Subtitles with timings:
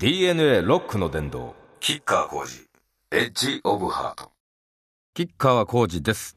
[0.00, 2.68] DNA ロックの殿堂キッカー工事。
[3.10, 4.30] エッジオブハート。
[5.12, 6.36] 吉川浩司です。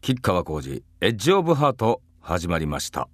[0.00, 3.08] 吉川浩司エッジオブハート始まりました。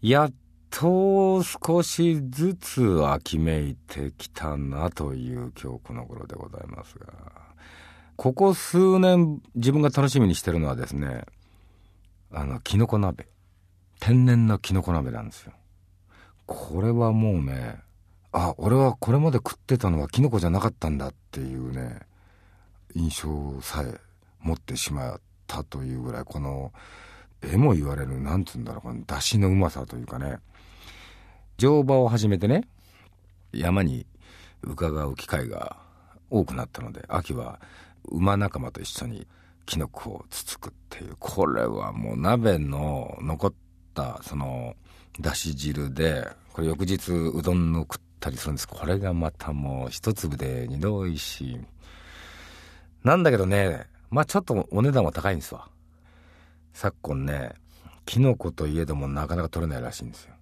[0.00, 0.32] やっ
[0.70, 7.12] と少しずつ秋めいてきたなという今日この頃でございますが。
[8.16, 11.26] ここ数年自分が楽しみにしてるのはですね
[12.32, 13.28] あのきのこ鍋。
[14.00, 15.52] 天然のきのこ鍋なんですよ。
[16.46, 17.91] これはもうね
[18.32, 22.00] あ俺はこれまで食ってたのはキノコじゃなかったんだっていうね
[22.94, 24.00] 印象さえ
[24.40, 26.72] 持ってしまったというぐらいこの
[27.42, 30.38] 絵も言われるなんつうんだろうこの出汁のうまさというかね。
[31.58, 32.64] 乗馬を始めてね
[33.52, 34.06] 山に
[34.62, 35.76] 伺う機会が
[36.30, 37.60] 多くなったので秋は
[38.06, 39.26] 馬仲間と一緒に
[39.66, 43.52] キノコをつつくっていうこれはもう鍋の残っ
[43.94, 44.74] たその
[45.20, 48.68] だし汁でこれ翌日うどんの食ったりするんです。
[48.68, 51.60] これがまたもう一粒で二度美味しい。
[53.04, 55.68] なんだけどねまあちょっとお値段は高いんですわ。
[56.72, 57.52] 昨今ね
[58.06, 60.34] キノコといえどもなかなか取れないらしいんですよ。
[60.34, 60.38] っ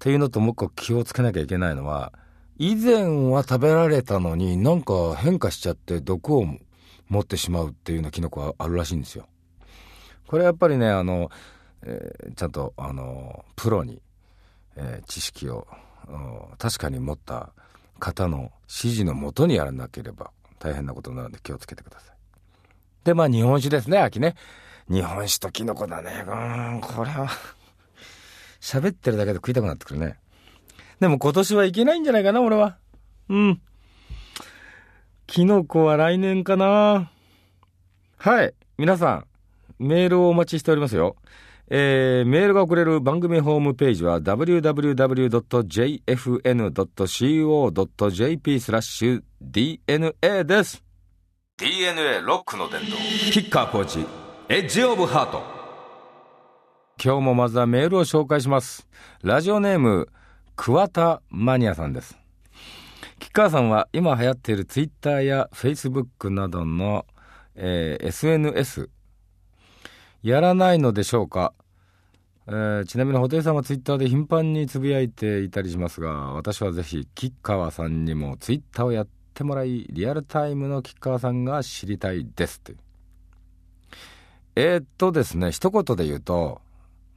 [0.00, 2.12] ていうのともう一個気をつけなきゃいけないのは
[2.58, 6.44] 以前は食べられたのになんか変化しちゃって毒を
[7.08, 9.26] 持ってしまうっていうようなキノコがあるらしいんですよ。
[10.26, 11.30] これやっぱりねあの
[11.82, 14.02] えー、ちゃんとあのプロに、
[14.76, 15.66] えー、知識を
[16.58, 17.52] 確かに持った
[17.98, 22.16] 方の指示のもとにやらなければ大変なことになるので気をつけてください。
[23.04, 24.34] でまあ日本酒ですね秋ね。
[24.88, 26.24] 日本酒とキノコだね。
[26.26, 26.30] う
[26.76, 27.28] んこれは
[28.60, 30.18] 喋ってるだけで食いたくなってくるね。
[30.98, 32.76] でも今年はいけないんじゃないかな俺は。
[33.28, 33.60] うん。
[35.26, 37.10] キノコは来年かな。
[38.18, 38.54] はい。
[38.76, 39.26] 皆さん
[39.78, 41.16] メールをお待ちしておりますよ。
[41.72, 45.00] えー、メールが送れる番組ホームページは www.jfn.co.jp
[48.60, 50.82] スラッシュ DNA です。
[51.58, 52.86] DNA ロックの伝道。
[53.30, 54.04] キッカーコーチ、
[54.48, 55.44] エッジオブハート。
[57.00, 58.88] 今日もまずはメールを紹介します。
[59.22, 60.08] ラジオネーム、
[60.56, 62.18] 桑田マニアさんです。
[63.20, 67.06] キッカーさんは今流行っているツイッターやフェイスブックなどの、
[67.54, 68.90] えー、SNS
[70.24, 71.54] やらないのでしょうか？
[72.52, 82.74] えー、ちなみに布袋さんはツイッターで頻繁につぶやいていたりしますが私はぜひ吉川さんにもツイッターをやってもらいリアルタイムの吉川さんが知りたいですって
[84.56, 86.60] えー、っとですね一言で言うと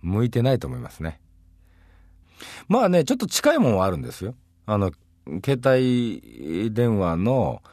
[0.03, 1.19] 向いてないと思いますね。
[2.67, 4.35] まあねちょっと近いものはあるんですよ。
[4.67, 4.91] あの
[5.43, 7.63] 携帯電話の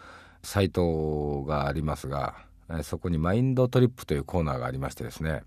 [0.42, 2.36] サイトがありますが
[2.84, 5.42] そこにマインドトリップというコーナーがありましてですね。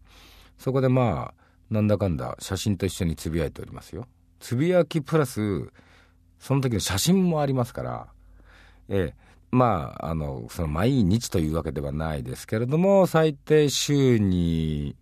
[0.59, 4.07] そこでまあなんだかんだ写真と一緒につぶやいておりますよ。
[4.39, 5.71] つぶやきプラス、
[6.39, 8.07] その時の写真もありますから、
[8.89, 14.95] ええ、まあ、あの、その毎日というわけではないですけれども、最低週に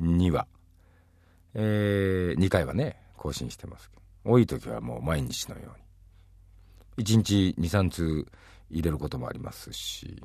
[0.00, 0.46] 2話、
[1.54, 3.90] えー、2回はね、更新してます。
[4.24, 5.74] 多い時はもう毎日のよ
[6.96, 7.04] うに。
[7.04, 8.26] 1日2、3通
[8.70, 10.22] 入れることもありますし、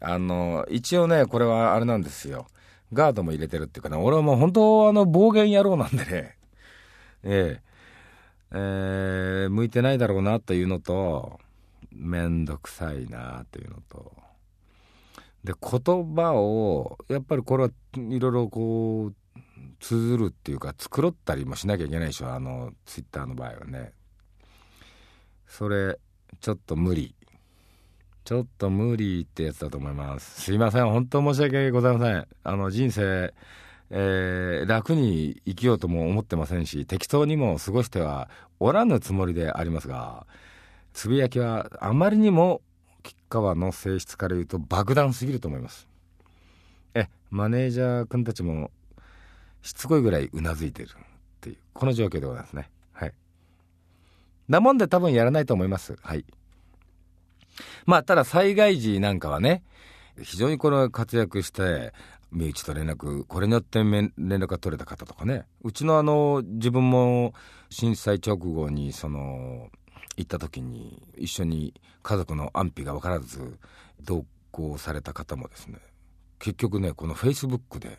[0.00, 2.46] あの、一応ね、これはあれなんですよ。
[2.92, 6.36] ガードも入れてるっていうかね、俺はもう本当あの暴言野郎なんでね、
[7.24, 7.62] ええ
[8.52, 11.40] えー、向いてないだろうなというのと、
[11.92, 14.12] めんどくさいなというのと、
[15.44, 19.14] で、言葉を、やっぱりこれはいろいろこう、
[19.80, 23.92] 綴るっていうか、繕ったりもしなきゃいけないでしょ、あの、ツイッターの場合はね。
[25.46, 25.98] それ、
[26.40, 27.15] ちょっと無理。
[28.26, 30.42] ちょっと無理ってやつだと思います。
[30.42, 30.90] すいません。
[30.90, 32.26] 本当申し訳ございません。
[32.42, 33.32] あの、人生、
[33.90, 38.28] えー、楽に生きようとも思ってませんし、適当にも過ごしては
[38.58, 40.26] おらぬつもりでありますが、
[40.92, 42.62] つぶやきはあまりにも
[43.04, 45.86] 吉川の性質から言うと爆弾すぎると思います。
[46.94, 48.72] え、マネージャー君たちも
[49.62, 50.92] しつこいぐらいうなずいてるっ
[51.42, 52.70] ていう、この状況でございますね。
[52.92, 53.12] はい。
[54.48, 55.96] なもんで多分やらないと思います。
[56.02, 56.24] はい。
[57.86, 59.62] まあ、ただ災害時なんかはね、
[60.22, 61.92] 非常にこの活躍して、
[62.32, 67.34] 身内と連絡、これによって連絡が取れた方とかね、うちのあの、自分も
[67.70, 69.70] 震災直後に、その、
[70.16, 73.58] 行った時に、一緒に家族の安否が分からず、
[74.02, 75.78] 同行された方もですね、
[76.38, 77.98] 結局ね、このフェイスブックで、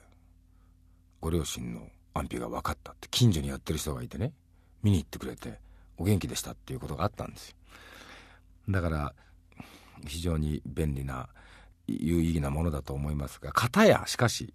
[1.21, 4.33] ご両親の安否が分かったって、近所にやってる人がいてね、
[4.83, 5.59] 見に行ってくれて、
[5.97, 7.55] お元気でしたっていうことがあったんですよ。
[8.69, 9.13] だから、
[10.05, 11.29] 非常に便利な
[11.87, 14.53] 有意義なものだと思いますが片やしかし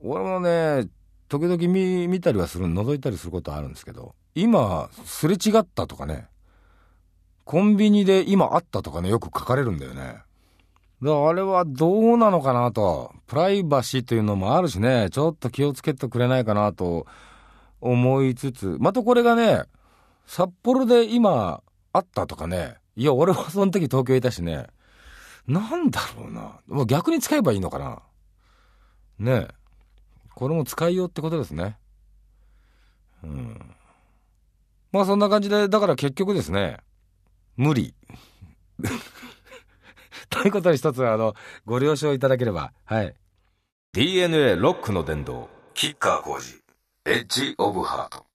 [0.00, 0.88] 俺もね
[1.28, 6.26] 時々見見たりはする覗いたりすることあるんですけど今、すれ違ったとかね、
[7.44, 10.02] コンビニで今あったとかね、よく書かれるんだよね。
[10.02, 10.24] だか
[11.02, 13.12] らあれはどうなのかなと。
[13.26, 17.06] プライバシーというのもあるしね、ちょっと気をつけてくれないかなと
[17.80, 19.64] 思いつつ、またこれがね、
[20.26, 24.66] 札幌で今あったとかね、いや、俺はその時東京いたしね、
[25.46, 26.60] なんだろうな。
[26.66, 28.02] もう逆に使えばいいのかな。
[29.18, 29.54] ねえ。
[30.34, 31.76] これも使いようってことですね。
[33.22, 33.74] うん。
[34.92, 36.78] まあそんな感じで、だから結局ですね、
[37.56, 37.94] 無理。
[40.28, 41.34] ということで一つあの、
[41.64, 43.14] ご了承いただければ、はい。
[43.92, 46.62] DNA ロックの殿堂、キッカー工事、
[47.04, 48.26] エッジオブハート。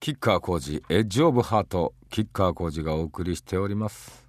[0.00, 4.26] キッカー工事、エッジオブハート、キッカー工事がお送りしております。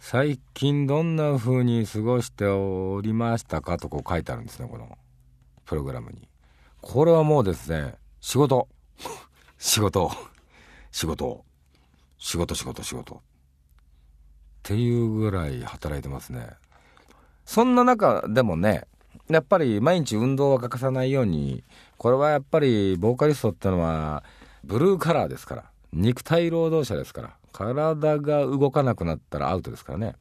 [0.00, 4.98] 最近どんな風に過ごしておりましたかとこう書いてあるんですね、この
[5.64, 6.28] プログラムに。
[6.80, 8.66] これはもうですね、仕事。
[9.56, 10.10] 仕事。
[10.90, 11.44] 仕事。
[12.18, 13.14] 仕事、仕事、仕事。
[13.14, 13.18] っ
[14.64, 16.48] ていうぐらい働いてますね。
[17.44, 18.88] そんな中でもね、
[19.28, 21.62] やっぱり毎日運動は欠かさないように、
[21.98, 24.24] これはやっぱりボーカリストってのは、
[24.64, 30.14] ブルーカラーですから、肉体労働者ですから、体が動かなくなったらアウトですからね。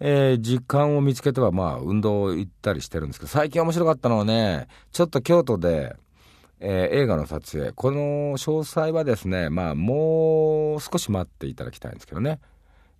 [0.00, 5.94] えー、時間を見つけてはまあ運動行ったりしてるんですけど、最近面白かったのはね、ちょっと京都で、
[6.60, 12.40] えー、映画の撮影、この詳細はですね、まあもう少し待っていただきたいんですけどね、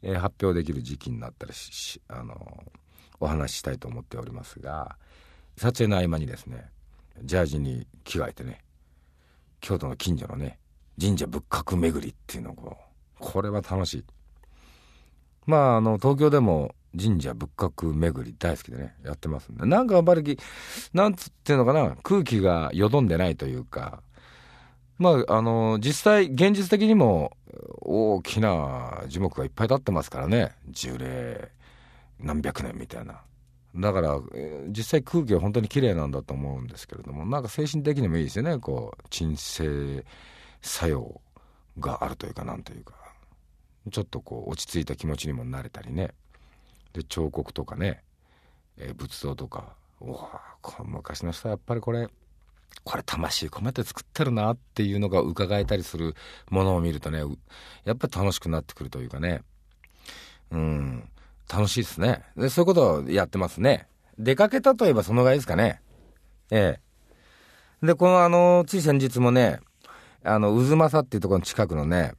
[0.02, 2.64] えー、発表できる時期になったりし、あの
[3.20, 4.96] お話ししたいと思っておりますが、
[5.56, 6.70] 撮影の合間にですね、
[7.22, 8.60] ジャージに着替えてね、
[9.60, 10.58] 京都の近所のね、
[11.00, 12.76] 神社仏閣巡りっていうのを
[13.18, 14.04] こ、れは楽しい。
[15.46, 19.66] まあ、あの、東京でも神社仏閣巡り大好きでね、やってますんで。
[19.66, 20.38] なんかやっぱり、
[20.92, 24.02] なんつっていうのかな、空気がよどんでないというか、
[24.98, 27.32] まあ、あの、実際、現実的にも
[27.80, 31.48] 大きな樹木がいっぱい立ってますからね、樹齢
[32.20, 33.22] 何百年みたいな。
[33.76, 34.20] だから、
[34.68, 40.04] 実際空気は本当に綺麗なんだと思うんですけれども、なんか精神的にもいいですよね、こう、鎮静
[40.64, 41.20] 作用
[41.78, 42.94] があるというか、なんというか。
[43.92, 46.14] ちょっとこう、落ち着いた気持ちにもなれたりね。
[46.94, 48.02] で、彫刻とかね、
[48.78, 50.40] えー、仏像とか、うわ
[50.84, 52.08] 昔の人はやっぱりこれ、
[52.82, 56.14] これ魂込めて作ってるなっていうのが伺えたりする
[56.50, 57.22] ものを見るとね、
[57.84, 59.42] やっぱり楽しくなってくるというかね。
[60.50, 61.08] うん。
[61.52, 62.24] 楽しいですね。
[62.36, 63.86] で、そういうことをやってますね。
[64.18, 65.82] 出かけたといえばそのぐらいですかね。
[66.50, 66.78] え
[67.82, 67.86] え。
[67.86, 69.60] で、このあの、つい先日もね、
[70.24, 72.14] あの、渦政っていうところの近くのね、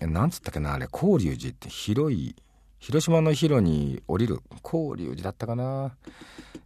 [0.00, 2.36] なんつったっけな、あれ、高龍寺って広い、
[2.78, 5.96] 広島の広に降りる、高龍寺だったかな。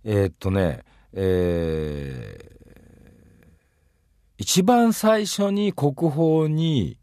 [0.04, 6.96] えー、っとね、えー、一番最初に国宝に、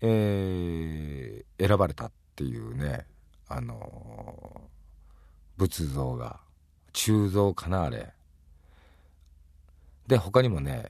[0.00, 3.06] えー、選ばれたっていうね、
[3.48, 4.62] あの
[5.56, 6.40] 仏像が
[6.92, 8.12] 鋳造かなあれ
[10.06, 10.86] で他にもね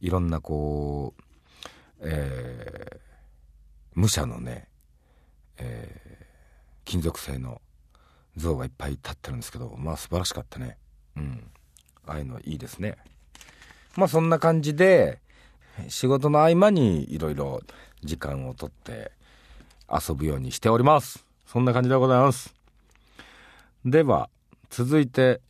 [0.00, 1.23] いろんなこう
[2.04, 4.68] えー、武者のね、
[5.58, 6.24] えー、
[6.84, 7.60] 金属製の
[8.36, 10.76] 像がいっぱい立ってるんですけどまあ素晴らしかったね
[11.16, 11.50] うん
[12.06, 12.96] ああいうのいいですね
[13.96, 15.20] まあそんな感じで
[15.88, 17.60] 仕事の合間にいろいろ
[18.02, 19.12] 時間をとって
[19.90, 22.52] 遊ぶようにしておりますそんな感じでございます。
[23.84, 24.28] では、
[24.70, 25.40] 続いて、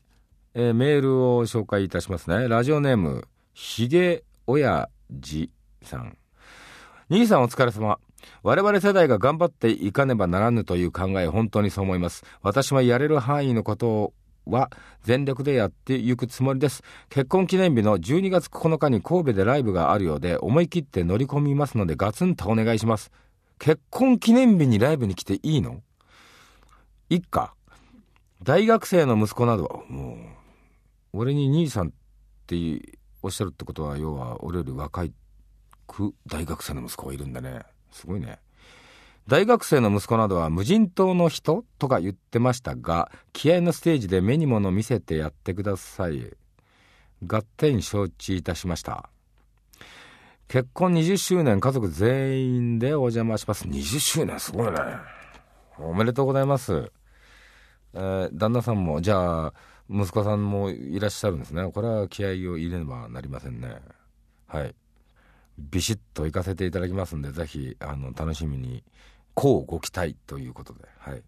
[0.54, 2.46] えー、メールを紹介いたしますね。
[2.46, 5.50] ラジオネーム、ひげおやじ
[5.82, 6.18] さん。
[7.11, 7.99] 兄さんお疲れ様。
[8.42, 12.25] 我々世代が頑張っていかねばならぬという考え、本当にそう思います。
[12.42, 14.14] 私はやれる範囲のこと
[14.46, 14.70] は
[15.02, 16.82] 全力でやっていくつもりです。
[17.11, 23.11] 結婚記念日の12月9日に神戸でライブがあるようで、思い切って乗り込みますので、ガツンとお願いします。
[23.58, 25.82] 結婚記念日にライブに来ていいの？
[27.11, 27.52] 一家
[28.42, 31.90] 大学生の息子などもう俺に兄さんっ
[32.46, 32.56] て
[33.23, 35.11] おっしゃるってことは要は俺より若いっ
[36.26, 37.60] 大学生の息子がいるんだね
[37.92, 38.38] すごいね
[39.26, 46.30] 大学生の息子などは無人島の人とか言ってましたが気合のステージで目に物見せてやってください
[47.26, 49.08] 合点承知いたしました
[50.48, 54.78] 結婚20周年家族全員でお邪魔します20周年すごいね
[55.78, 56.92] おめでとうございます。
[57.94, 59.54] えー、旦那さんも、じゃあ、
[59.90, 61.70] 息子さんもいらっしゃるんですね。
[61.72, 63.80] これは気合を入れねばなりませんね。
[64.46, 64.74] はい。
[65.58, 68.82] ビシッと行かせていただきますんで、ぜひ、あの、楽しみに、
[69.34, 71.23] こうご期待ということで、はい。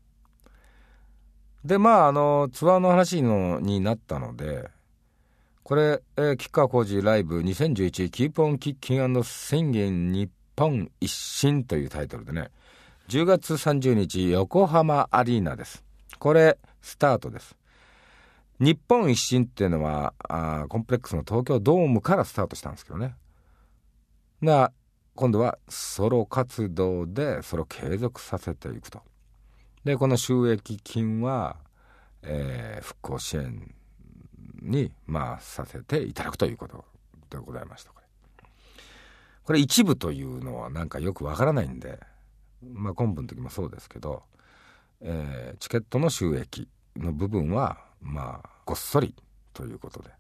[1.64, 4.70] で、まあ、あの、ツアーの話のになったので、
[5.64, 12.50] これ、えー、吉川浩司ライブ2011キープオンキッキング宣言日本一新というタイトルでね、
[13.08, 15.82] 10月30日横浜アリーナです。
[16.20, 17.56] これ、スタートです。
[18.60, 23.14] 日本一新っていうのはあ、コンプレックスの東京ドームからスタートしたんですけどね。
[24.42, 24.72] が、
[25.14, 29.00] 今度はソロ活動でそれを継続させていくと。
[29.84, 31.56] で、この収益金は、
[32.22, 33.74] えー、復興支援
[34.60, 36.84] に、まあ、させていただくということ
[37.30, 37.92] でございました。
[37.92, 38.06] これ
[39.44, 42.00] これ一部というのはなんかよくわからないんで、
[42.62, 44.24] まあ、昆布の時もそうですけど、
[45.00, 49.14] えー、チケットの収益の部分は、まあ、ごっそり
[49.54, 50.10] ということで。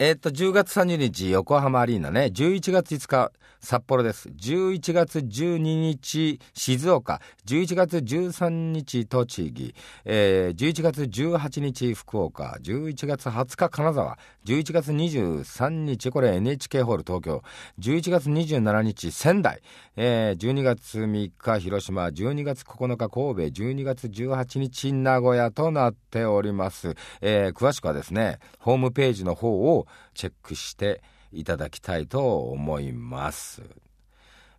[0.00, 4.28] えー、っと、10月30日、横浜アリーナね、11月5日、札幌です。
[4.28, 7.20] 11月12日、静岡。
[7.46, 9.72] 11月13日、栃木。
[10.04, 12.58] えー、11月18日、福岡。
[12.60, 14.18] 11月20日、金沢。
[14.44, 17.42] 11月23日、これ NHK ホール東京。
[17.78, 19.62] 11月27日、仙台。
[19.96, 22.06] えー、12月3日、広島。
[22.06, 23.62] 12月9日、神戸。
[23.62, 26.96] 12月18日、名古屋となっております。
[27.20, 29.83] えー、詳しくはですね、ホームページの方を
[30.14, 33.62] チェックしていただきたいと思います。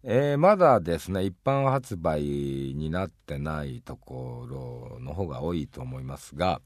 [0.03, 6.61] えー、まだですね、一般発売になってないところの方が多いと思いますが、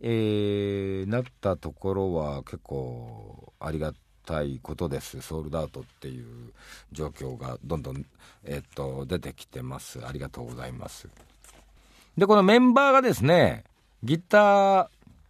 [0.00, 3.92] えー、なったところは結構ありが
[4.26, 5.20] たいことです。
[5.22, 6.52] ソールドアウトっていう
[6.90, 8.04] 状況がどんどん、
[8.44, 10.04] え、っと、出てきてます。
[10.04, 11.08] ありがとうございます。
[12.18, 13.64] で、このメンバーがですね、
[14.02, 14.88] ギター、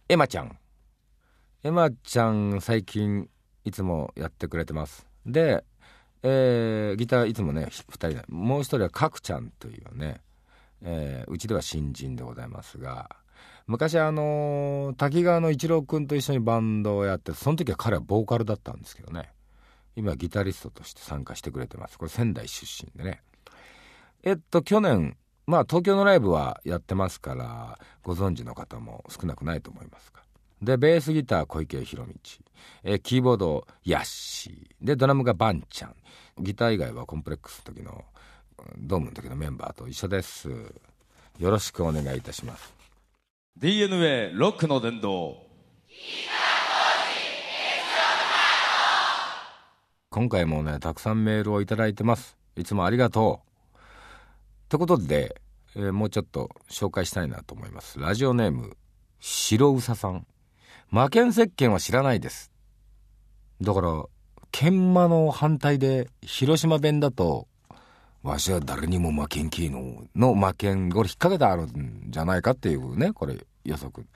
[0.09, 0.57] エマちゃん。
[1.63, 3.27] エマちゃん最近
[3.65, 5.07] いつもやってくれてます。
[5.25, 5.63] で、
[6.21, 10.21] えー、ギターいつもね、2人で、もう一人はかくちゃんというね、
[10.83, 13.09] えー、うちでは新人でございますが、
[13.65, 19.31] 昔あのー、滝川の一郎君と一緒にバンドをやって、その時は彼はボーカルだったんですけどね、
[19.95, 21.97] 今ギタリストとして参加してくれてます。
[21.97, 23.23] これ仙台出身でね。
[24.21, 30.26] えっと、去年、まあ東京のライブはやってますから、ご存知の方も少なくないと思いますが。
[30.61, 32.15] で、ベースギター小池弘道。
[32.83, 34.85] えキーボードヤッシー。
[34.85, 35.95] で、ドラムがバンちゃん。
[36.39, 38.05] ギター以外はコンプレックスの時の、
[38.77, 40.49] ドームの時のメンバーと一緒です。
[40.49, 42.73] よろしくお願いいたします。
[43.57, 45.47] DNA ロックの殿堂。
[50.09, 52.37] 今回もね、たくさんメールをいただいてます。
[52.55, 53.47] いつもありがとう。
[53.77, 55.39] ってことで、
[55.75, 57.99] えー、もうちょっと紹介したいなと思います。
[57.99, 58.75] ラジオネーム、
[59.19, 60.25] 白うささん。
[60.89, 62.51] 魔剣石鹸は知らないです。
[63.61, 64.05] だから、
[64.51, 67.47] 研磨の反対で、広島弁だと、
[68.23, 74.07] わしは誰にも負けんきの、の負けん、これ引っ掛けてあるんじゃないかっていうね、これ予測。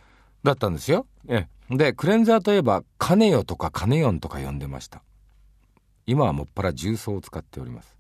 [0.44, 1.06] だったんですよ。
[1.28, 5.04] えで、クレンザーといえば、カネヨとかカネヨンとか呼んでました。
[6.06, 7.96] 今はもっぱら重曹を使っております。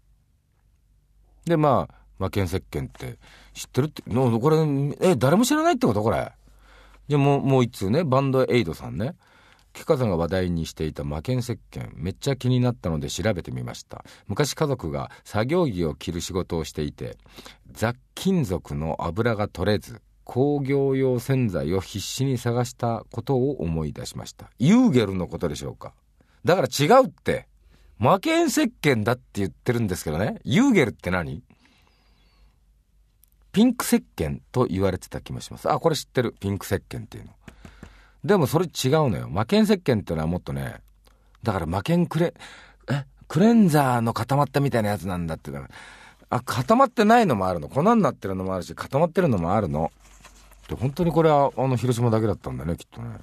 [1.45, 3.17] で、まあ、魔剣石鹸って
[3.53, 4.57] 知ってるって、のこれ、
[5.01, 6.01] え、誰も知らないってこと？
[6.01, 6.31] これ。
[7.11, 9.15] じゃもう、もう一通ね、バンドエイドさんね。
[9.73, 14.05] キカさんが話題にしていた魔剣石鹸、めっちゃ気になったので調べてみました。
[14.27, 17.17] 昔家族が作業着を着る仕事をしていて、
[17.69, 24.49] 雑金属の油が取れず、工業用洗剤を必死に探したことを思い出しました。
[24.57, 25.93] ユーゲルのことでしょうか。
[26.45, 27.49] だから違うって。
[27.97, 30.39] 魔剣石鹸だって言ってるんですけどね。
[30.45, 31.43] ユーゲルって何？
[33.51, 35.69] ピンク石鹸と言われてた気もします。
[35.69, 36.35] あ、これ知ってる。
[36.39, 37.31] ピンク石鹸っていうの。
[38.23, 38.71] でもそれ違う
[39.09, 39.29] のよ。
[39.29, 40.81] 魔剣石鹸っていうのはもっとね、
[41.43, 42.33] だから魔剣クレ、
[42.89, 45.73] え、クレンザーの固まったみたいなやつなんだってだから、
[46.29, 47.67] あ、固まってないのもあるの。
[47.67, 49.91] 粉になってるのもあるし、固まってるのもあるの。
[50.69, 53.17] で、本当にこれは、あの、広島だけだったんだね、きっとね。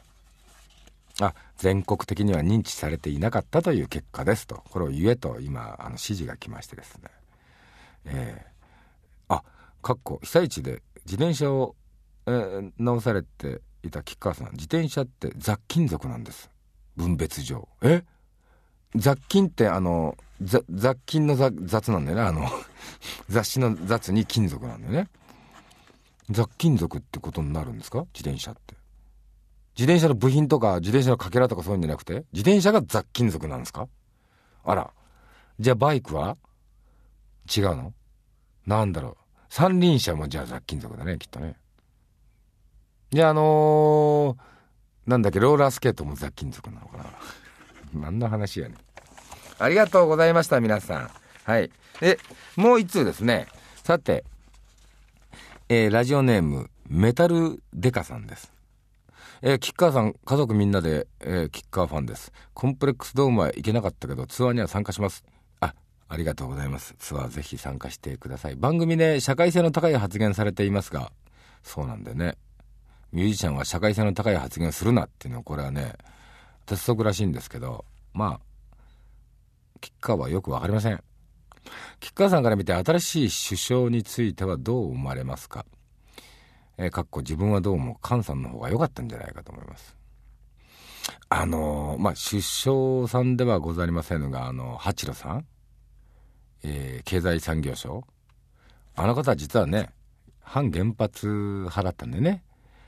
[1.21, 4.63] あ、全国的には認知されていなかったという結果ですと。
[4.71, 7.11] これを言えと、今、あの、指示が来ましてですね。
[8.05, 9.43] えー、あ、
[9.83, 11.75] かっこ被災地で自転車を、
[12.27, 16.51] えー、直されていた吉川さん自転車って雑金属なんです。
[16.97, 17.69] 分別上。
[17.83, 18.03] え？
[18.97, 20.65] 雑金ってあの雑
[21.07, 22.23] 菌の雑なんだよね。
[22.23, 22.49] あの
[23.29, 25.09] 雑誌の雑に金属なんだよね。
[26.31, 28.01] 雑金属ってことになるんですか？
[28.15, 28.75] 自転車って。
[29.77, 33.89] 自転車の部品とか自転車のかけらとかそういうんじゃなくて自転車が雑金属なんですか？
[34.65, 34.93] あら。
[35.61, 36.37] じゃあバイクは？
[37.57, 37.95] 違うの？
[38.67, 39.17] なんだろう？
[39.49, 41.57] 三輪車もじゃあ雑金属だね、きっとね。
[43.11, 47.05] で、あのー、なんだっけ、ローラースケートも雑金属なのかな。
[47.95, 48.75] 何の話やね
[49.59, 51.11] ありがとうございました、皆さん。
[51.45, 51.71] はい。
[52.01, 52.19] で、
[52.57, 53.47] もう一通ですね。
[53.83, 54.25] さて、
[55.69, 58.53] えー、ラジオネーム、メタルデカさんです。
[59.41, 62.33] えー、キッカーさん、家族みんなで、えー、キッカーファンです。
[62.55, 65.25] コンプレックスドームは行けなかったけど、ツアーには参加します。
[66.09, 66.95] あ、りがとうございます。
[66.99, 68.57] ツアーぜひ参加してください。
[68.57, 71.13] 番組で社会性の高い発言されていますが、
[71.63, 72.37] そうなんだよね。
[73.13, 75.95] ミュージシャンは社会性の高い発言するなっていうのは、これはね、
[76.67, 78.41] 鉄則らしいんですけど、まあ、
[79.81, 81.03] キッカーはよくわかりません。
[82.01, 85.67] キッカーさんから見て新しい首相についてはどう思われますか？
[86.79, 89.97] えー、かっこ自分はどうも菅さんの方が良かったんじゃないかと思います。
[91.29, 95.47] あのー、まあ、首相さんではございませんが、あの、八郎さん、
[96.63, 98.05] えー、経済産業省、
[98.95, 99.91] あの方は実はね、
[100.41, 102.43] 反原発派だったんでね。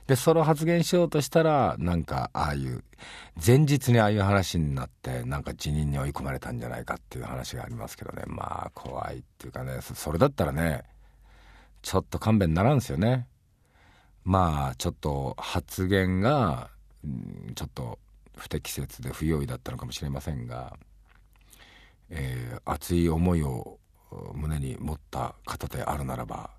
[0.07, 2.83] で、それを発言しようとしたら、なんか、ああいう、
[3.45, 8.25] 前日にああいう話になって、なんか辞任に追い込まれたんじゃないかっていう話がありますけどね。
[8.27, 10.83] まあ、怖いっていうかね、それだったらね、
[11.83, 13.27] ちょっと勘弁ならんすよね。
[14.25, 16.71] まあちょっと発言が、
[17.05, 17.99] うん、ちょっと
[18.37, 20.77] 不適切で不用意だったのかもしれませんが、
[22.11, 23.79] えー、熱い思いを
[24.35, 26.50] 胸に持った方であるならば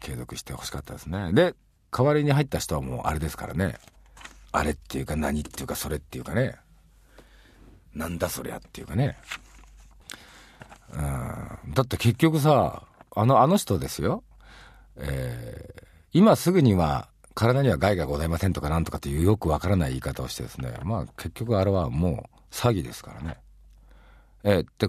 [0.00, 1.32] 継続してほしかったですね。
[1.32, 1.54] で
[1.90, 3.78] 代わりに入った人はもうあれですからね。
[4.52, 6.56] あれっていうか何っていうかそれっていうかね。
[7.94, 9.16] なんだそりゃっていうかね。
[10.92, 11.72] うん。
[11.72, 12.82] だって結局さ
[13.14, 14.22] あのあの人ですよ。
[14.96, 23.36] えー今すぐには体には害がございませんとかなんとかっていうよくわからない言い方をしてですね、まあ結局あれはもう詐欺ですからね。
[24.48, 24.88] えで、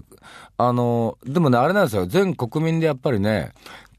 [0.56, 2.06] あの、でもね、あれなんですよ。
[2.06, 3.52] 全国民でやっぱりね、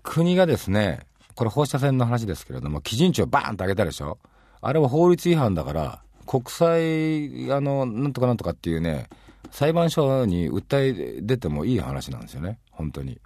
[0.03, 1.01] 国がですね、
[1.35, 4.17] これ放射線の話ですけれども、基準値をバーンと上げたでしょ？
[4.61, 9.09] あれは法律違反だから、国際、あの、なんとかなんとかっていうね、
[9.51, 12.57] 裁判所に訴え出てもいい話なんですよね。
[12.71, 13.19] 本当に。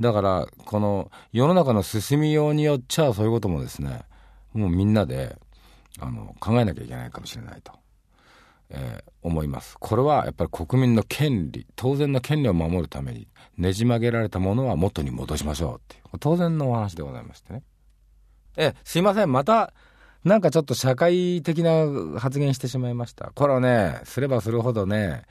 [0.00, 4.02] だから、この世の中の進みようによっちゃ、そういうこともですね、
[4.54, 5.36] もうみんなで、
[6.00, 7.72] あの、考えなきゃいけないかもしれないと、
[8.70, 9.76] えー、思います。
[9.78, 17.62] これはやっぱり国民の権利、当然の権利を守るために、ねじ曲げられたものは元に戻しましょうっていう、当然のお話でございましてね。
[18.56, 19.72] え、すいません、また、
[20.24, 23.32] なんかちょっと社会的な発言してしまいました。
[23.34, 25.22] これはね、すればするほどね、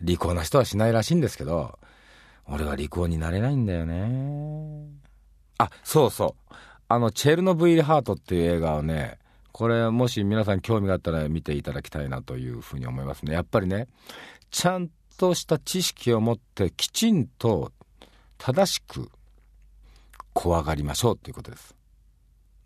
[0.00, 1.78] 利口な人はしないらしいんですけど、
[2.46, 4.88] 俺は利口になれないんだよね。
[5.58, 6.54] あ、そうそう。
[6.88, 9.18] あの、チェルノブイリハートっていう映画をね、
[9.56, 13.32] これもし皆さん興味があったら見ていただきたいなというふうに思いますね。
[13.32, 13.88] やっぱりね、
[14.50, 17.72] ちゃんとした知識を持ってきちんと
[18.36, 19.08] 正しく
[20.34, 21.74] 怖がりましょうっていうことです。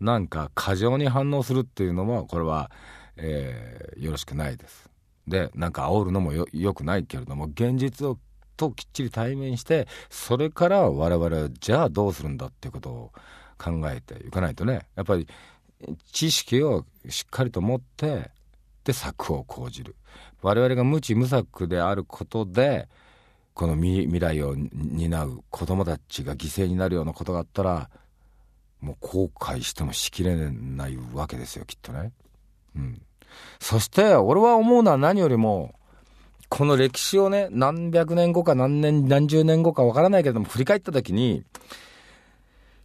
[0.01, 2.69] なんか過剰に反応するっていうのもこれは、
[3.15, 4.89] えー、よろしくないです。
[5.25, 8.17] でなんか煽るのもよよくないけれども現実を
[8.57, 13.11] ときっちり対面してそれから我々はじゃあどうするんだっていうことを
[13.57, 15.25] 考えていかないとねやっぱり
[16.11, 18.31] 知識をしっかりと持って
[18.83, 19.95] で策を講じる
[20.41, 22.87] 我々が無知無策であることで
[23.53, 27.89] この未来を担う子供たちが犠牲になるようなことがあったら
[28.79, 32.11] もう後悔してもしきれないわけですよきっとね。
[32.75, 33.01] うん、
[33.59, 35.75] そして俺は思うのは何よりも
[36.51, 41.45] この歴史をね、何百年後か何年、何十年後かわからないけれども、振り返った時に、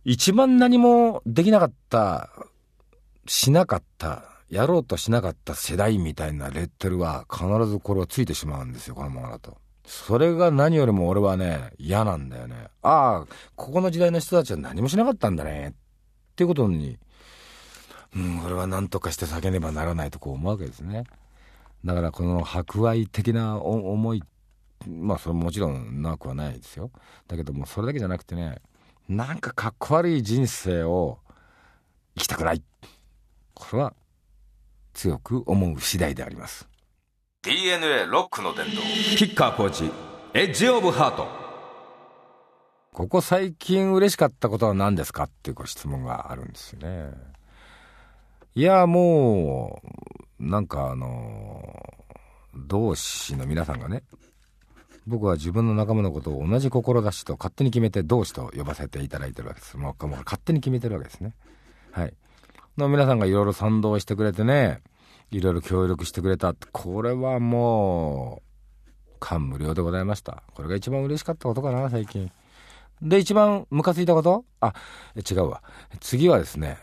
[0.04, 2.30] 一番何もできなかった、
[3.26, 9.56] しなかった、やろうとしなかった世代みたいなレッテルは必ずこれはついてしまうんですよ、このままだと。
[9.84, 12.68] それが何よりも俺はね、嫌なんだよね。
[12.82, 15.68] ああ、ここの時代の人たちは何もしなかったんだね。
[15.68, 15.72] っ
[16.36, 16.98] ていうことに、
[18.14, 21.04] うん、これは何とかして叫ねばならないとこう思うわけですね。
[21.84, 24.22] だからこの博愛的な思い
[24.88, 26.90] まあそれもちろんなくはないですよ
[27.28, 28.60] だけどもそれだけじゃなくてね
[29.08, 31.18] なんかかっこ悪い人生を
[32.16, 32.62] 生きたくないっ
[33.56, 33.94] これは
[34.92, 36.68] 強く思う次第であります。
[37.42, 38.82] DNA ロックの伝道。
[39.16, 39.90] キッカーコーチ
[40.34, 41.26] エッジオブハート。
[42.92, 47.12] ここ最近嬉しかったことは何ですかっていうご質問があるんですよね。
[48.54, 49.80] いやも
[50.38, 51.94] うなんかあの
[52.54, 54.02] 同志の皆さんがね
[55.06, 59.78] 僕は自分の仲間のことを同じ志と勝手に決めて同志と呼ばせていただいてるわけです。
[59.78, 61.34] もう勝手に決めてるわけですね。
[61.92, 62.14] はい
[62.78, 64.82] の皆さんがいろいろ賛同してくれてね
[65.30, 66.54] いろいろ協力してくれた。
[66.72, 68.42] これはも
[69.08, 70.42] う感無量でございました。
[70.54, 72.30] これが一番嬉しかったことかな最近。
[73.02, 74.44] で一番ムカついたこと？
[74.60, 74.74] あ
[75.16, 75.62] 違うわ。
[76.00, 76.78] 次はですね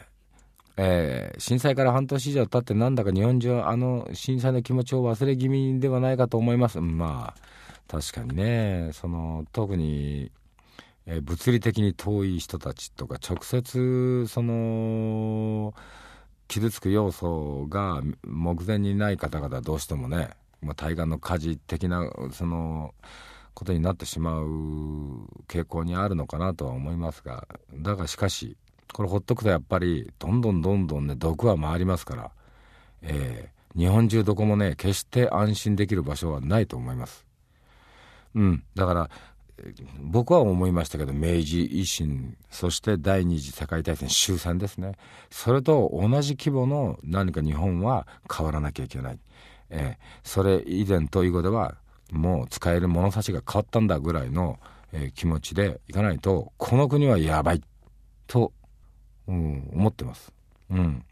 [0.75, 6.81] えー、震災から半年以上経ってなんだか日本中あの震災の気持ちを忘れ気味ではないかと思います。
[6.81, 7.41] まあ
[7.87, 10.31] 確かにねその特に、
[11.05, 15.73] えー、物理的に遠い人たちとか直接その
[16.47, 20.29] 傷つく要素が目前にない方々はどうしてもね、
[20.61, 22.93] まあ、対岸の火事的なその
[23.53, 24.45] ことになってしまう
[25.47, 28.57] 傾向にあるのかなとは思いますがだがしかし
[28.93, 32.31] これほっとくとやっぱりどんどんどんどんね毒は回りますから、
[33.01, 37.25] えー、日本中どこもね決して安心できる場所はないと思います。
[38.35, 39.09] うん、だから
[39.99, 44.93] 僕は思いましたけど明治維新そして第二次世界大戦終戦ですね。
[45.29, 49.19] それと同じ規模の何か日本は変わらなきゃいけない、
[49.69, 51.75] えー、それ以前と以後では
[52.11, 54.59] もう使える物差しが変わったんだぐらいの、
[54.91, 57.61] えー、気持ちでいかないとこの国はやばい。
[58.27, 58.51] と、
[59.27, 60.33] うん、思ってます、
[60.71, 61.05] うん、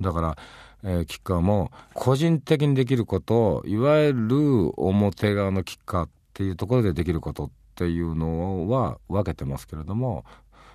[0.00, 0.36] だから、
[0.84, 10.24] えー、キッカーも個人的にできることいわゆる表側のキッカーっていうところでできることっっていうのは分けてますけれども、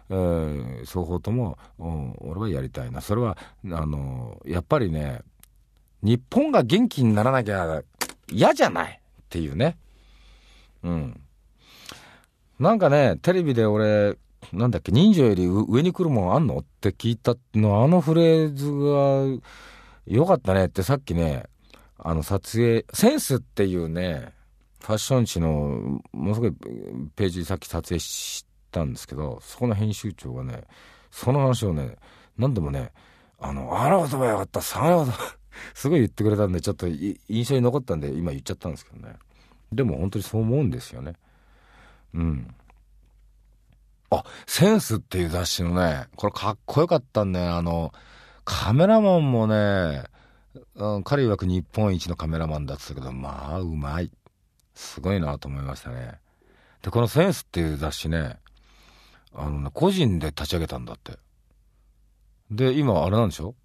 [0.10, 3.02] えー、双方とも、うん、俺はやりたいな。
[3.02, 3.38] それは
[3.72, 5.22] あのやっぱりね
[6.02, 7.84] 日本が元気にならなきゃ
[8.32, 9.00] 嫌じゃない？
[9.00, 9.78] っていうね。
[10.84, 11.22] うん。
[12.60, 14.18] なんかねテレビで俺
[14.52, 16.60] なんだっけ忍者より上に来るもんあんの？
[16.60, 19.42] って聞いたのあのフレーズが
[20.08, 21.44] よかったねってさっきね
[22.00, 24.34] あの撮影センスっていうね
[24.80, 26.54] ファッション誌のものすごい
[27.16, 30.64] ページさっき撮影したんですけどそこの編集長がね
[31.12, 31.96] その話をね
[32.38, 32.92] 何でもね
[33.40, 35.38] あの、あの言葉よかった、さあの言葉、
[35.74, 39.16] すごい言ってくれたんで、ちょっと印象に残ったんで、今言っちゃったんですけどね。
[39.72, 41.14] でも本当にそう思うんですよね。
[42.14, 42.56] うん。
[44.10, 47.56] あ、センスっていう雑誌のね、これかっこよかったんだよ。
[47.56, 47.92] あの、
[48.46, 50.04] カメラマンもね、
[50.76, 54.10] うん、彼曰く日本一のカメラマンだって言ったけど、まあ、うまい。
[54.78, 56.20] すごいなと思いましたね。
[56.84, 58.38] で、このセンスっていう雑誌ね、
[59.34, 61.18] あのね、個人で立ち上げたんだって。
[62.52, 63.56] で、今、あれなんでしょ？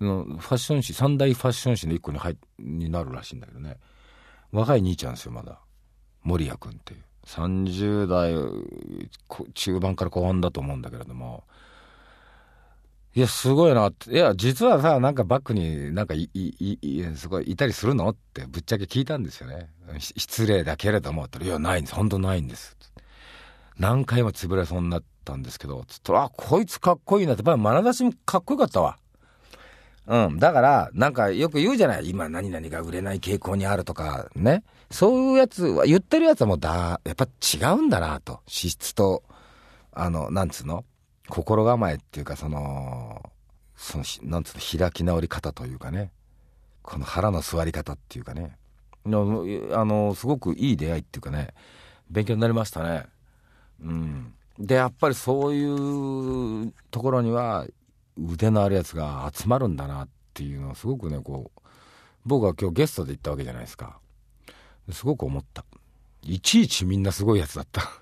[0.00, 3.76] ファッション誌、三大ファッション誌の一個に入になるらしいんだけどね。
[4.50, 5.60] 若い兄ちゃんですよ、まだ。
[6.22, 7.04] 森谷君っていう。
[7.26, 8.34] 30代
[9.54, 11.44] 中盤から後半だと思うんだけれども、
[13.12, 14.12] いや、すごいなって。
[14.12, 19.68] いや、実はさ、なんかバックになんかい、い、い、すごいいたりするのってぶっちゃけ聞いたんですよね。
[19.98, 21.94] 失礼だけれども、いや、ないんです。
[21.96, 22.76] 本当ないんです。
[23.78, 28.96] 何回も潰れそうになったんですけど、つったら、あ、こいつかっこいいなって、やっぱり眼差しもかっこよかったわ。
[30.06, 30.38] うん。
[30.38, 32.08] だから、なんかよく言うじゃない。
[32.08, 34.62] 今何々が売れない傾向にあるとか、ね。
[34.90, 38.40] そういうやつは、言ってるやつはもうだ、やっぱ違うんだなと。
[38.46, 39.24] 資質と、
[39.92, 40.84] あの、なんつうの？
[41.30, 43.30] 心構えっていうか、その、
[43.76, 46.12] その、なんつうの、開き直り方というかね、
[46.82, 48.56] この腹の座り方っていうかね、
[49.06, 51.54] あの、すごくいい出会いっていうかね、
[52.10, 53.06] 勉強になりましたね。
[53.82, 54.34] うん。
[54.58, 57.66] で、やっぱりそういうところには、
[58.18, 61.60] 腕のあるやつが集まるんだなっていうのをすごくね、こう、
[62.26, 63.98] 僕は今日ゲストで行ったわけじゃないですか。
[64.92, 65.64] すごく思った。
[66.22, 67.99] いちいちみんなすごいやつだった。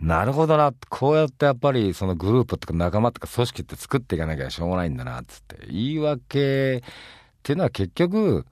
[0.00, 0.74] なるほどな。
[0.90, 5.66] こうやってやっぱりそのグループとか仲間とか組織って作っていかなきゃしょうがないんだな、つって。
[5.68, 6.90] 言い訳っ
[7.42, 8.44] ていうのは結局、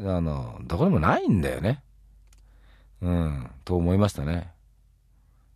[0.00, 1.82] あの、どこでもないんだよね。
[3.02, 4.50] うん、と思いましたね。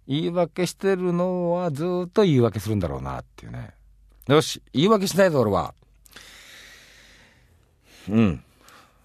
[0.07, 3.71] 言い訳してるのはずっと言い訳するんだろうなっていうね。
[4.29, 5.75] よし、言い訳しないぞ俺は。
[8.09, 8.45] うん。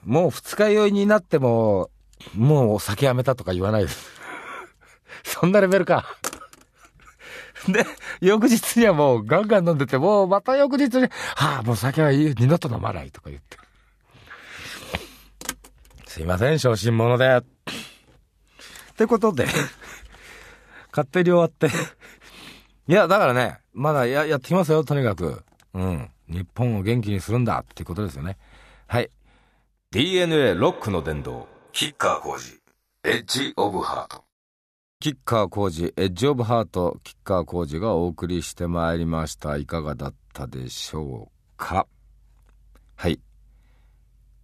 [0.06, 1.90] もう二日酔いになっても、
[2.36, 4.17] もう酒やめたとか言わないです。
[5.24, 6.06] そんなレベルか。
[7.68, 7.86] で、
[8.22, 11.04] 翌日にはもうガンガン飲んでて、もうまた翌日に、
[11.36, 13.58] はあ、もう酒は二度と飲まないとか言って。
[16.06, 17.38] すいません、小心者で。
[17.38, 17.44] っ
[18.96, 19.46] てことで、
[20.92, 21.68] 勝手に終わって
[22.88, 25.44] いや、だからね、まだややってきますよ、とにかく。
[25.74, 26.10] うん。
[26.28, 28.38] 日本を元気にするんだっていうことですよね。
[28.88, 29.12] はい。
[29.92, 32.60] DNA ロックの殿堂、キッカー工事、
[33.04, 34.27] エッジオブハート。
[35.00, 39.56] キッカー工事、エッジオブハート、キッカー工事がお送りしてまいりました。
[39.56, 41.86] いかがだったでしょうか？
[42.96, 43.20] はい。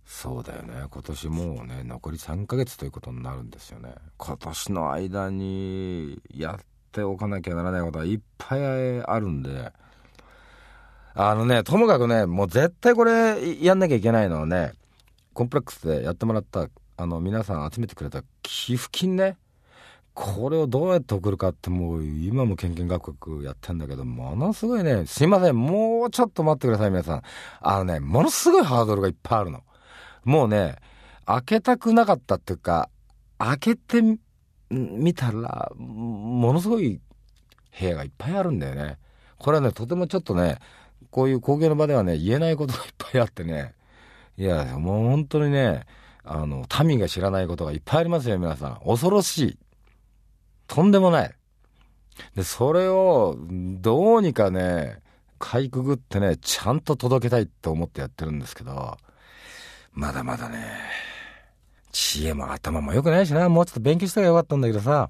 [0.06, 0.84] そうだよね。
[0.92, 3.96] 今年もうね、残り3ヶ月ということになるんですよね。
[4.18, 9.72] 今年の間にやっておかなきゃならないことはいっぱいあるんで、
[11.16, 14.74] あのね、ともかくね、もう絶対これやんなきゃいけないのはね、
[15.34, 19.36] コンプレックスでやってもらった、あの、皆さん集めてくれた寄付金ね。
[20.14, 27.22] これをどうやって送るかってもう今も献金学学やってんだけど、ものすごいね、すいません、もうちょっと待ってください、皆さん。
[27.62, 29.64] あのね、ものすごいハードルがいっぱいあるの。
[30.24, 30.76] もうね、
[31.26, 32.90] 開けたくなかったっていうか、
[33.40, 34.02] 開けて
[34.70, 37.02] みたら、ものすごい
[37.80, 39.00] 部屋がいっぱいあるんだよね。
[39.40, 40.60] これはね、とてもちょっとね、
[41.10, 43.74] こういう公共の場ではね、言えないことがいっぱいあってね、
[44.38, 45.86] いや、もう本当にね、
[46.24, 48.82] あの、民が知らないことがいっぱいありますよ、皆さん。
[48.86, 49.58] 恐ろしい。
[50.68, 51.36] とんでもない。
[52.36, 55.00] で、それを、どうにかね、
[55.40, 58.98] かいくぐってね、ちゃんと届けたいって思ってやってるんですけど、
[59.92, 60.80] まだまだね、
[61.92, 65.10] 知恵も頭も良くないしな、もうちょっと勉強したらよかったんだけどさ。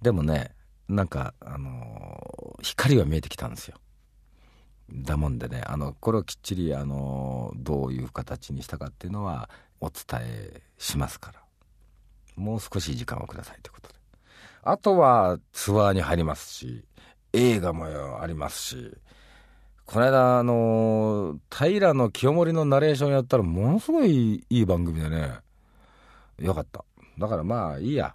[0.00, 0.54] でもね、
[0.88, 3.76] なんか、あのー、光は見えてきたんですよ。
[4.92, 9.48] だもんでね、あの、これをきっちり、あのー、どういう形にしたかっていうのは
[9.80, 11.42] お伝えしますから。
[12.36, 13.94] もう少し時間をくださいということで。
[14.62, 16.84] あとはツアーに入りますし、
[17.32, 18.96] 映画もありますし、
[19.84, 25.32] この間、あのー、平清盛のナレーションやったらものすごいいい番組でね、
[26.38, 26.84] よかった。
[27.18, 28.14] だからまあいいや。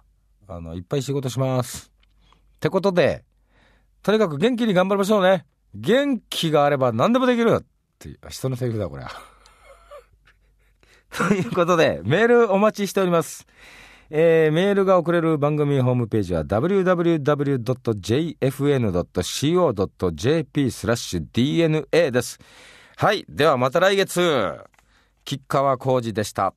[0.50, 1.92] あの、いっぱい仕事します。
[2.56, 3.22] ってことで、
[4.02, 5.44] とにかく元気に頑張りましょうね。
[5.74, 7.64] 元気があれば何でもできるっ
[7.98, 9.10] ていう、人のセリフだ、これは。
[11.28, 13.46] ということで、メールお待ちしております。
[14.10, 17.10] えー、メールが送れる番組ホームページは www.jfn.co.jp
[20.70, 22.38] スラッシュ DNA です。
[22.96, 23.26] はい。
[23.28, 24.54] ではまた来月。
[25.24, 26.54] 吉川浩二でした。